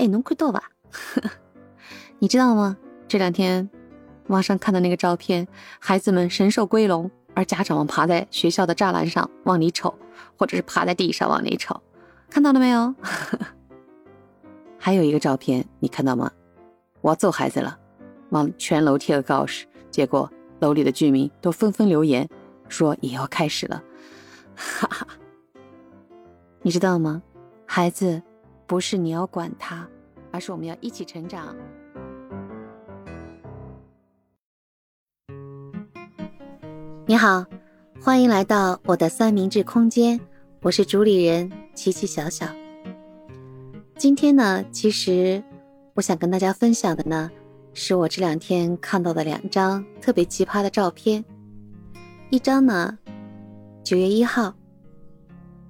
[0.00, 0.62] 哎，能快到吧？
[2.18, 2.74] 你知道吗？
[3.06, 3.68] 这两天
[4.28, 5.46] 网上看的那个照片，
[5.78, 9.94] 孩子们神兽归笼，而家长们爬在学校的栅栏上往里瞅，
[10.38, 11.78] 或者是趴在地上往里瞅，
[12.30, 12.94] 看到了没有？
[14.78, 16.32] 还有一个照片，你看到吗？
[17.02, 17.78] 我要揍孩子了，
[18.30, 20.30] 往全楼贴了告示，结果
[20.60, 22.26] 楼里的居民都纷纷留言
[22.68, 23.82] 说也要开始了。
[24.56, 25.06] 哈哈，
[26.62, 27.20] 你知道吗？
[27.66, 28.22] 孩子
[28.70, 29.84] 不是你要管他，
[30.30, 31.56] 而是我们要一起成长。
[37.04, 37.44] 你好，
[38.00, 40.20] 欢迎来到我的三明治空间，
[40.62, 42.46] 我是主理人琪琪小小。
[43.98, 45.42] 今天呢，其实
[45.94, 47.28] 我想跟大家分享的呢，
[47.74, 51.24] 是我这两天看到的两张特别奇葩的照片。
[52.30, 52.96] 一张呢，
[53.82, 54.54] 九月一号，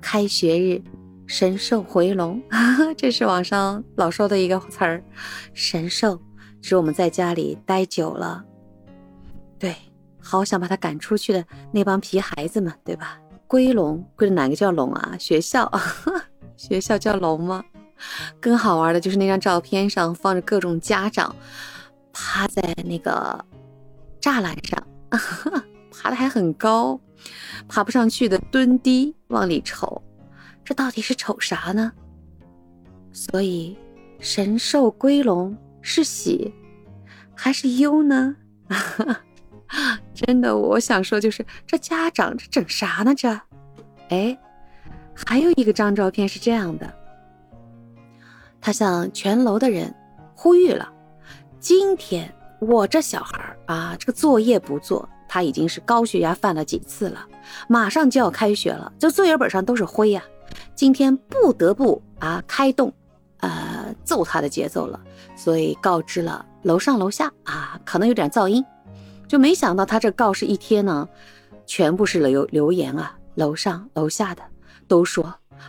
[0.00, 0.80] 开学日，
[1.26, 2.40] 神兽回笼，
[2.96, 5.02] 这是网上老说的一个词儿。
[5.52, 6.20] 神兽
[6.60, 8.44] 指我们在家里待久了，
[9.58, 9.74] 对，
[10.20, 13.18] 好想把他赶出去的那帮皮孩子们，对吧？
[13.46, 15.16] 归笼，归的哪个叫笼啊？
[15.18, 15.70] 学校，
[16.56, 17.64] 学校叫笼吗？
[18.40, 21.34] 更好玩的就是那张照片上放着各种家长
[22.12, 23.42] 趴在那个
[24.20, 24.86] 栅栏上，
[25.90, 27.00] 爬的还很高，
[27.68, 30.02] 爬不上去的蹲低往里瞅，
[30.64, 31.92] 这到底是瞅啥呢？
[33.12, 33.76] 所以
[34.18, 36.52] 神兽归笼是喜
[37.34, 38.34] 还是忧呢？
[40.14, 43.14] 真的，我想说就是这家长这整啥呢？
[43.14, 43.28] 这，
[44.08, 44.38] 哎，
[45.14, 46.92] 还有一个张照片是这样的。
[48.60, 49.94] 他向全楼的人
[50.34, 50.90] 呼吁了：
[51.60, 57.26] 今天我这小孩啊，这个作业不做，他已经是高血压犯了几次了。
[57.68, 60.22] 马上就要开学了，这作业本上都是灰呀。
[60.74, 62.92] 今天不得不啊开动，
[63.38, 65.00] 呃揍他的节奏了。
[65.36, 68.64] 所以告知了楼上楼下啊，可能有点噪音。
[69.26, 71.08] 就没想到他这告示一贴呢，
[71.66, 74.42] 全部是留留言啊，楼上楼下的
[74.86, 75.24] 都说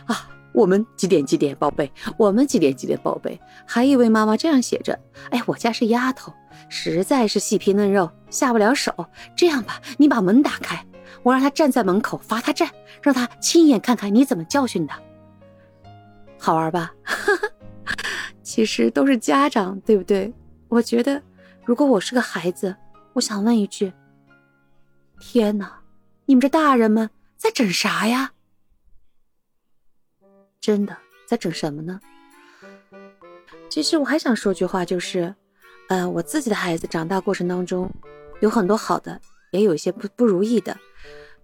[0.06, 0.30] 啊。
[0.52, 1.92] 我们几点几点，宝贝？
[2.16, 3.38] 我们几点几点，宝贝？
[3.66, 6.32] 还一位妈妈这样写着：“哎，我家是丫头，
[6.70, 8.90] 实在是细皮嫩肉，下不了手。
[9.36, 10.82] 这样吧，你把门打开，
[11.22, 12.70] 我让他站在门口罚他站，
[13.02, 14.92] 让他亲眼看看你怎么教训的。
[16.38, 16.92] 好玩吧？
[18.42, 20.32] 其实都是家长，对不对？
[20.68, 21.22] 我觉得，
[21.64, 22.74] 如果我是个孩子，
[23.12, 23.92] 我想问一句：
[25.18, 25.80] 天哪，
[26.26, 28.32] 你们这大人们在整啥呀？”
[30.60, 30.96] 真的
[31.26, 32.00] 在整什么呢？
[33.68, 35.34] 其实我还想说句话，就是，
[35.88, 37.90] 呃，我自己的孩子长大过程当中，
[38.40, 40.76] 有很多好的，也有一些不不如意的。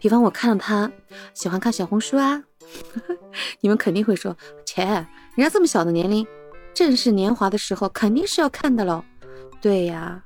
[0.03, 0.91] 比方我看到他
[1.33, 2.43] 喜欢看小红书啊，
[3.63, 4.37] 你们肯定会说，
[4.67, 4.85] 切，
[5.37, 6.27] 人家这么小的年龄，
[6.75, 9.05] 正是年华的时候，肯定是要看的喽。
[9.61, 10.25] 对呀，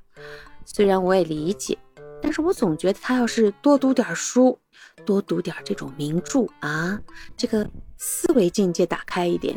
[0.64, 1.76] 虽然我也理解，
[2.22, 4.59] 但是我总觉得他要是多读点书。
[5.04, 6.98] 多读点这种名著啊，
[7.37, 9.56] 这个思维境界打开一点，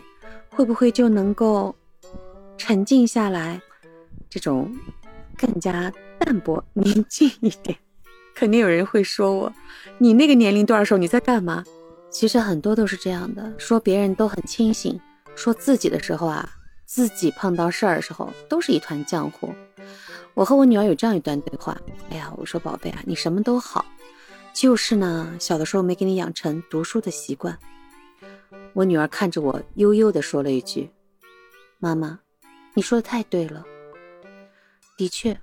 [0.50, 1.74] 会不会就能够
[2.57, 3.59] 沉静下来？
[4.30, 4.69] 这种
[5.38, 7.75] 更加淡泊宁静一点。
[8.39, 9.53] 肯定有人会说我，
[9.97, 11.61] 你那个年龄段的时候你在干嘛？
[12.09, 14.97] 其实很多都是这样的，说别人都很清醒，
[15.35, 16.50] 说自己的时候啊，
[16.85, 19.53] 自己碰到事儿的时候都是一团浆糊。
[20.33, 21.77] 我和我女儿有这样一段对话，
[22.11, 23.83] 哎呀，我说宝贝啊，你什么都好。
[24.53, 27.59] 就是呢，小的时候没给你养成读书的习惯。
[28.71, 30.89] 我女儿看着我，悠悠地说了一句
[31.77, 32.17] ：“妈妈，
[32.73, 33.66] 你说的太对了。
[34.95, 35.38] 的确，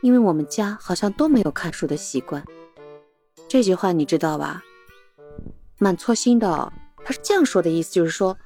[0.00, 2.44] 因为我们家好像都没有看书的习惯。”
[3.48, 4.62] 这句话你知道吧？
[5.78, 6.72] 蛮戳心的。
[7.04, 8.36] 他是这样说的意思，就是说，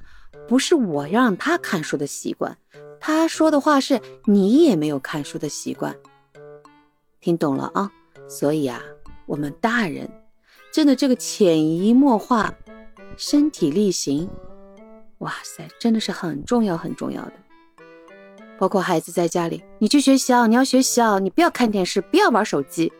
[0.47, 2.57] 不是我让他看书的习惯，
[2.99, 5.95] 他说的话是你也没有看书的习惯。
[7.19, 7.91] 听懂了啊？
[8.27, 8.81] 所以啊。
[9.27, 10.09] 我们大人
[10.71, 12.53] 真的这个潜移默化、
[13.17, 14.29] 身体力行，
[15.17, 17.33] 哇塞，真的是很重要很重要的。
[18.57, 22.91] 包括孩子在家里，你去学校，你要学习，你不要看电视，不要玩手机。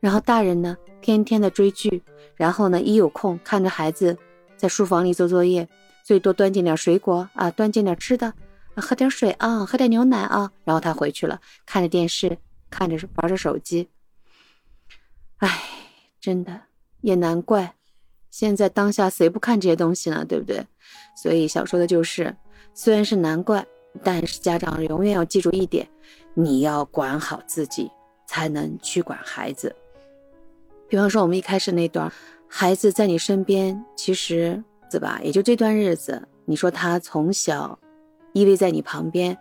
[0.00, 2.02] 然后大人呢，天天的追剧，
[2.36, 4.16] 然后呢，一有空看着孩子
[4.56, 5.68] 在书房里做作业，
[6.02, 8.32] 最多端进点水果啊，端进点吃的，
[8.76, 12.36] 喝点水啊，喝点牛奶啊，然后他回去了，看着电视，
[12.70, 13.88] 看着玩着手机。
[15.38, 15.62] 唉，
[16.20, 16.60] 真的
[17.00, 17.74] 也难怪，
[18.30, 20.24] 现在当下谁不看这些东西呢？
[20.24, 20.66] 对不对？
[21.16, 22.36] 所以想说的就是，
[22.74, 23.66] 虽然是难怪，
[24.02, 25.86] 但是家长永远要记住一点：
[26.34, 27.90] 你要管好自己，
[28.26, 29.74] 才能去管孩子。
[30.88, 32.12] 比方说，我们一开始那段，
[32.48, 35.20] 孩子在你身边，其实对吧？
[35.22, 37.78] 也就这段日子，你说他从小
[38.32, 39.36] 依偎在你旁边。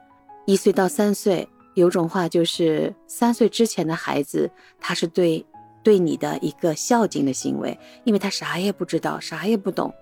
[0.45, 5.45] 一岁到三岁，有种话就是三岁之前的孩子，他是对
[5.81, 9.93] 对你的一个孝敬的行为，因为他啥也不知道，啥也不懂，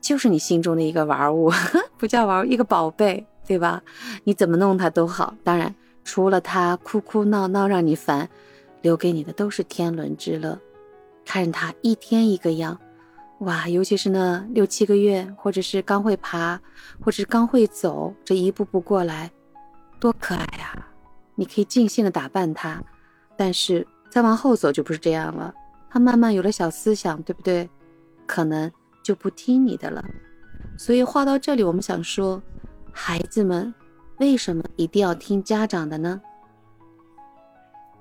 [0.00, 1.50] 就是你心中的一个玩物，
[1.96, 3.82] 不叫玩物，一个宝贝，对吧？
[4.24, 5.34] 你怎么弄他都好。
[5.42, 5.74] 当然，
[6.04, 8.28] 除了他哭哭闹闹让你烦，
[8.80, 10.58] 留给你的都是天伦之乐。
[11.24, 12.78] 看着他一天一个样。
[13.40, 16.60] 哇，尤其是那六七个月，或者是刚会爬，
[17.00, 19.30] 或者是刚会走，这一步步过来，
[19.98, 20.86] 多可爱呀！
[21.34, 22.80] 你可以尽兴的打扮他，
[23.36, 25.52] 但是再往后走就不是这样了。
[25.90, 27.68] 他慢慢有了小思想，对不对？
[28.26, 28.70] 可能
[29.02, 30.04] 就不听你的了。
[30.78, 32.40] 所以话到这里，我们想说，
[32.92, 33.72] 孩子们
[34.18, 36.20] 为什么一定要听家长的呢？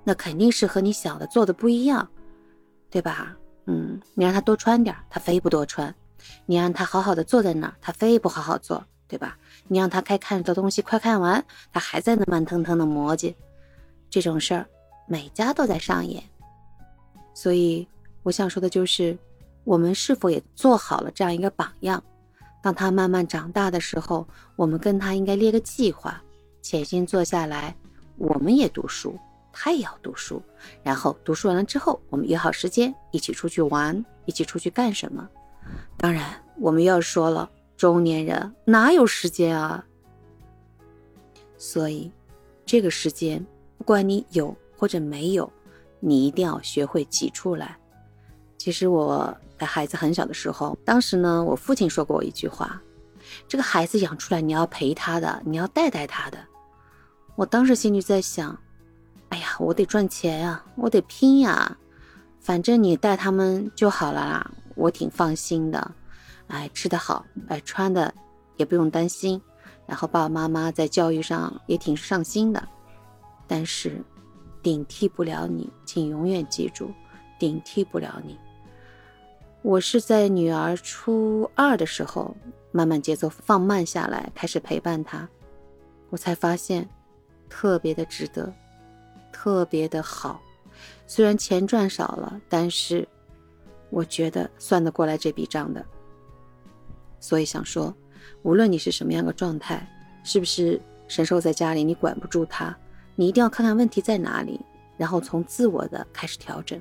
[0.04, 2.08] 那肯定是和你想的做的不一样，
[2.90, 3.36] 对吧？
[3.66, 5.94] 嗯，你让他多穿点，他非不多穿；
[6.46, 9.38] 你让他好好的坐在那儿，他非不好好坐，对吧？
[9.68, 13.34] 你让他该看的东西快看完，他还在那慢腾腾的磨叽。
[14.10, 14.66] 这种事儿
[15.08, 16.22] 每家都在上演。
[17.34, 17.88] 所以
[18.24, 19.18] 我想说的就是，
[19.64, 22.04] 我们是否也做好了这样一个榜样？
[22.62, 26.22] 当他慢慢长大的时候，我们跟他应该列个计划，
[26.62, 27.76] 潜心坐下来，
[28.18, 29.18] 我们也读书。
[29.54, 30.42] 他也要读书，
[30.82, 35.28] 然后读书完了之后，我们约好时间一起出去玩，一起出去干什么？
[35.98, 39.84] 当然，我们要说了，中年人哪有时间啊？
[41.58, 42.10] 所以，
[42.66, 43.46] 这个时间，
[43.78, 45.52] 不管你有或者没有，
[46.00, 47.78] 你一定要学会挤出来。
[48.64, 52.80] 其实我在孩子很小的时候，当时呢，我父亲说过我一句话：
[53.48, 56.38] 这个孩子养出来，你要陪他的，你要带带他的。
[57.36, 58.56] 我当时心里在想。
[59.30, 61.76] 哎呀，我得赚钱呀，我得拼呀，
[62.40, 65.92] 反正你带他们就好了啦，我挺放心的。
[66.46, 68.14] 哎，吃得好，哎，穿的
[68.58, 69.42] 也不用担心，
[69.88, 72.64] 然后爸爸妈妈在教育上也挺上心的。
[73.48, 74.00] 但是，
[74.62, 76.92] 顶替不了你，请永远记住，
[77.40, 78.38] 顶替不了你。
[79.64, 82.36] 我是在女儿初二的时候，
[82.72, 85.28] 慢慢节奏放慢下来，开始陪伴她，
[86.10, 86.90] 我才发现，
[87.48, 88.52] 特别的值得。
[89.32, 90.42] 特别的好，
[91.08, 93.08] 虽然钱赚少了，但是
[93.90, 95.84] 我觉得算得过来这笔账的。
[97.20, 97.96] 所以想说，
[98.42, 99.88] 无论你是什么样的状态，
[100.24, 102.76] 是不是神兽在家里你管不住他，
[103.16, 104.60] 你一定要看看问题在哪里，
[104.98, 106.80] 然后从自我的开始调整。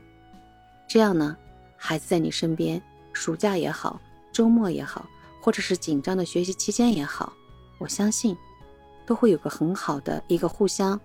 [0.89, 1.37] 这样呢，
[1.83, 2.81] 孩子在你身边，
[3.15, 3.99] 暑假也好，
[4.31, 5.09] 周末也好，
[5.41, 7.33] 或者是紧张的学习期间也好，
[7.79, 8.37] 我相信
[9.07, 11.01] 都会有个很好的一个互相。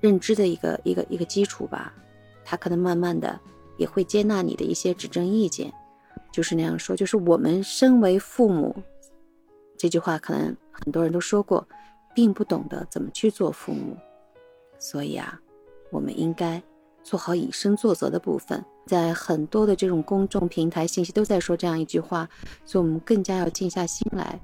[0.00, 1.92] 认知的一个一个一个基础吧，
[2.42, 3.38] 他可能慢慢的
[3.76, 5.70] 也会接纳你的一些指正意见，
[6.32, 8.74] 就是那样说，就是我们身为父母，
[9.76, 11.68] 这句话可能很多人都说过，
[12.14, 13.94] 并不懂得怎么去做父母，
[14.78, 15.38] 所以啊，
[15.90, 16.60] 我们应该
[17.04, 22.28] 做好以身作则的部分，在很多的这种公众平台信息都在说这样一句话，
[22.64, 24.40] 所以我们更加要静下心来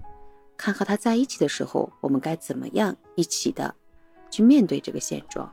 [0.56, 3.75] 看和他在一起的时候，我们该怎么样一起的。
[4.31, 5.50] 去面对这个现状。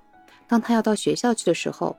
[0.48, 1.96] 当他要到学校去的时候，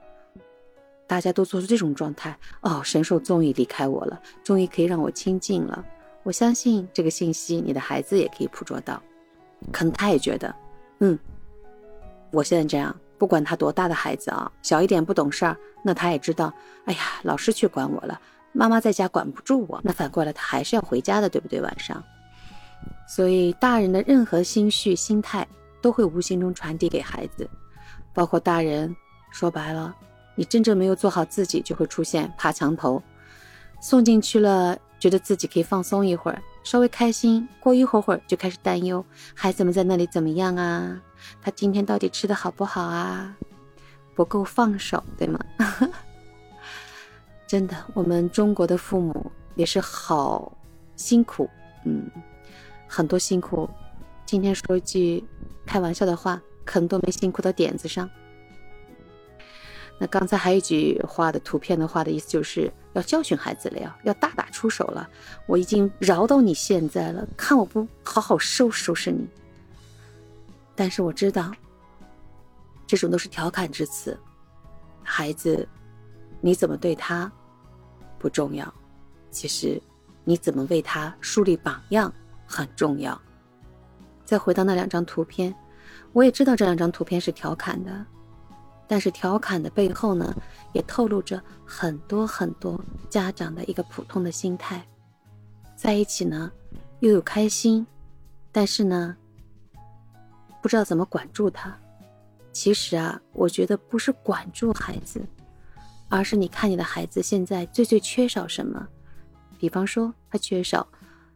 [1.07, 2.39] 大家都做出这种状态。
[2.61, 5.83] 哦，神兽终于离开我了，终于可以让我清静了。
[6.23, 9.03] 我相信这个信息，你的孩子也可以捕捉到。
[9.73, 10.55] 可能他也觉得，
[10.99, 11.19] 嗯，
[12.31, 16.53] 我现在这样，不管他多大的孩子啊，小一点不懂事儿，那他也知道，
[16.85, 18.21] 哎呀，老师去管我了，
[18.53, 19.81] 妈妈在家管不住我。
[19.83, 21.61] 那反过来，他还是要回家的，对不对？
[21.61, 22.03] 晚上，
[23.09, 25.47] 所以大人的任何心绪、心态。
[25.83, 27.49] 都会无形中传递给孩子，
[28.13, 28.97] 包括大人。
[29.31, 29.95] 说白了，
[30.35, 33.01] 你真正没有做好自己，就会出现爬墙头。
[33.81, 41.01] 送进去了，觉得自己可以放松一会儿，稍微开心，过一会儿会儿就开始担忧，孩子们在那里怎么样啊？
[41.41, 43.37] 他今天到底吃的好不好啊？
[44.15, 45.39] 不够放手，对吗？
[47.47, 50.57] 真的，我们中国的父母也是好
[50.97, 51.49] 辛苦，
[51.85, 52.11] 嗯，
[52.87, 53.69] 很多辛苦。
[54.25, 55.25] 今天说一句。
[55.69, 58.09] 开玩笑的话，可能都没辛苦到点子上。
[59.99, 65.11] 那刚才还有一句话的图片的话的意思，就是要教训孩子了，要要大打出手了。
[65.49, 69.27] 我已经饶到你现在了，看我不好好收拾收拾你。
[70.77, 71.51] 但是我知道，
[72.87, 74.17] 这种都是调侃之词。
[75.03, 75.67] 孩子，
[76.41, 77.31] 你怎么对他
[78.19, 78.73] 不重要，
[79.31, 79.81] 其实
[80.23, 82.13] 你怎么为他树立榜样
[82.47, 83.19] 很重要。
[84.25, 85.55] 再回到那两张图片，
[86.13, 88.05] 我也知道这两张图片是调侃的，
[88.89, 90.35] 但是调侃的背后呢，
[90.73, 92.79] 也透露着很多很多
[93.09, 94.85] 家长的一个普通的心态。
[95.77, 96.51] 在一起呢，
[97.01, 97.87] 又有开心，
[98.51, 99.17] 但是呢，
[100.67, 101.73] 不知道怎么管住他。
[102.53, 105.25] 其实啊，我觉得不是管住孩子，
[106.09, 108.85] 而是你看你的孩子现在最最缺少什么。
[109.61, 110.85] 比方说，他缺少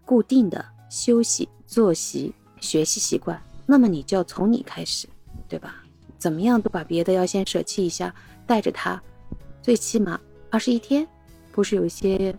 [0.04, 5.08] 固定的休息、作息、学习习惯，那么你就要从你开始，
[5.49, 5.76] 对吧？
[6.18, 8.12] 怎么样都把别的要先舍弃一下，
[8.49, 9.00] 带着他，
[9.62, 10.20] 最起码
[10.50, 11.06] 二十一天，
[11.52, 12.37] 不是有一些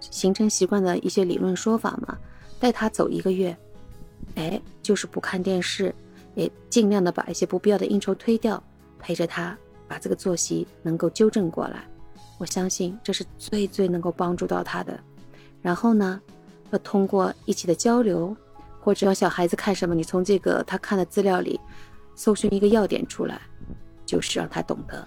[0.00, 2.16] 形成习惯的一些理论说法吗？
[2.58, 3.54] 带他走一个月，
[4.36, 5.94] 哎，就是不看电视。
[6.34, 8.62] 也尽量的把一些不必要的应酬推掉，
[8.98, 11.84] 陪着他把这个作息能够纠正过来。
[12.38, 14.98] 我相信这是最最能够帮助到他的。
[15.60, 16.20] 然后呢，
[16.70, 18.36] 要通过一起的交流，
[18.80, 21.60] 或者让小孩子看什么，你从这个他看的资料里
[22.16, 23.40] 搜寻一个要点出来，
[24.04, 25.06] 就是让他懂得，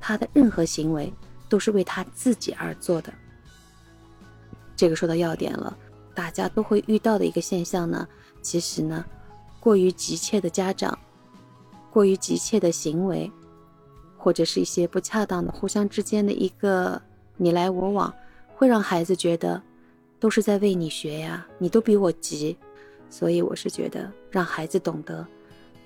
[0.00, 1.12] 他的任何行为
[1.48, 3.12] 都是为他自己而做的。
[4.76, 5.76] 这个说到要点了，
[6.14, 8.06] 大家都会遇到的一个现象呢，
[8.40, 9.04] 其实呢。
[9.60, 10.98] 过于急切的家长，
[11.90, 13.30] 过于急切的行为，
[14.16, 17.00] 或者是一些不恰当的互相之间的一个
[17.36, 18.14] 你来我往，
[18.54, 19.60] 会让孩子觉得
[20.20, 22.56] 都是在为你学呀，你都比我急。
[23.10, 25.26] 所以我是觉得，让孩子懂得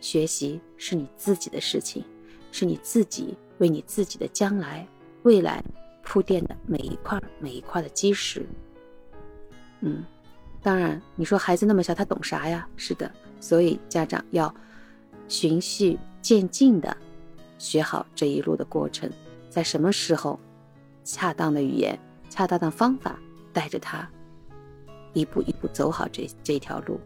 [0.00, 2.04] 学习是你自己的事情，
[2.50, 4.86] 是你自己为你自己的将来
[5.22, 5.62] 未来
[6.02, 8.44] 铺垫的每一块每一块的基石。
[9.80, 10.04] 嗯，
[10.60, 12.68] 当然你说孩子那么小，他懂啥呀？
[12.76, 13.08] 是的。
[13.42, 14.54] 所以家长要
[15.26, 16.96] 循序渐进的
[17.58, 19.10] 学好这一路的过程，
[19.50, 20.38] 在什么时候，
[21.02, 21.98] 恰当的语言、
[22.30, 23.18] 恰当的方法，
[23.52, 24.08] 带着他
[25.12, 27.00] 一步一步走好这这条路。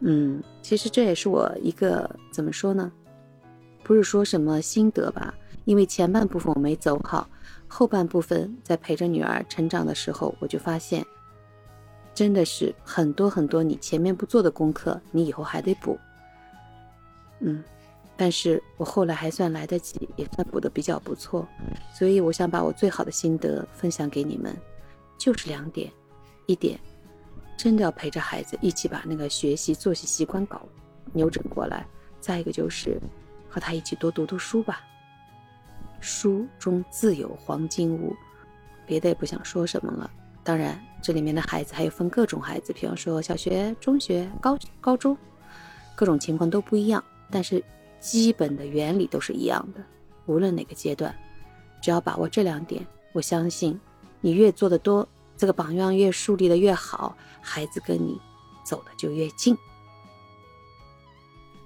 [0.00, 2.90] 嗯，其实这也是我一个怎么说呢？
[3.84, 5.34] 不是说什么心得吧，
[5.66, 7.28] 因为前半部分我没走好，
[7.68, 11.04] 后半部分在陪着女儿成长的时候，我就发现。
[12.20, 15.98] 真的是很多很多，你前面不做的功课，你以后还得补。
[17.38, 17.64] 嗯，
[18.14, 21.48] 但是我后来还算来得及，也算补的比较不错，
[21.94, 24.54] 所以我想把我最好的心得分享给你们，
[25.16, 25.90] 就是两点：
[26.44, 26.78] 一点，
[27.56, 30.60] 真的要陪着孩子一起把那个学习作息习惯搞
[31.14, 31.86] 扭转过来；
[32.20, 33.00] 再一个就是
[33.48, 34.82] 和他一起多读读书吧，
[36.00, 38.14] 书中自有黄金屋。
[38.84, 40.10] 别的也不想说什么了。
[40.44, 45.16] 当然，这里面的孩子还有分各种孩子，比方说小学、中学、高高中，
[45.94, 47.62] 各种情况都不一样，但是
[47.98, 49.82] 基本的原理都是一样的。
[50.26, 51.14] 无论哪个阶段，
[51.82, 53.80] 只要把握这两点，我相信
[54.20, 58.20] 你越做的多，这个榜样越树立的越好，孩子跟你
[58.64, 59.56] 走的就越近。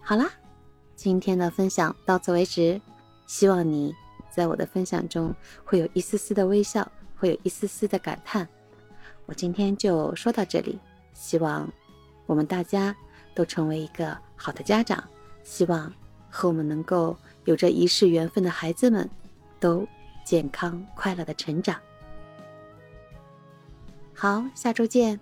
[0.00, 0.31] 好啦，
[0.95, 2.81] 今天的分享到此为止，
[3.26, 3.93] 希望你
[4.31, 8.49] 在我的分享中会有一丝丝的微笑，会有一丝丝的感叹。
[9.26, 10.78] 我今天就说到这里，
[11.12, 11.71] 希望
[12.26, 12.95] 我们大家
[13.35, 15.02] 都成为一个好的家长，
[15.43, 15.93] 希望
[16.28, 19.09] 和我们能够有着一世缘分的孩子们
[19.59, 19.87] 都
[20.25, 21.81] 健康快乐的成长。
[24.14, 25.19] 好，下周见。